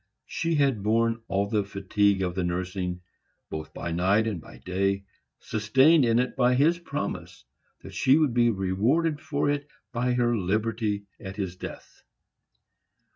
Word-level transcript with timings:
She 0.25 0.55
had 0.55 0.81
borne 0.81 1.21
all 1.27 1.45
the 1.47 1.63
fatigue 1.63 2.23
of 2.23 2.33
the 2.33 2.43
nursing, 2.43 3.01
both 3.51 3.71
by 3.71 3.91
night 3.91 4.25
and 4.25 4.41
by 4.41 4.57
day, 4.57 5.03
sustained 5.37 6.05
in 6.05 6.17
it 6.17 6.35
by 6.35 6.55
his 6.55 6.79
promise 6.79 7.45
that 7.81 7.93
she 7.93 8.13
should 8.15 8.33
be 8.33 8.49
rewarded 8.49 9.21
for 9.21 9.47
it 9.47 9.67
by 9.91 10.13
her 10.13 10.35
liberty, 10.35 11.05
at 11.19 11.35
his 11.35 11.55
death. 11.55 12.01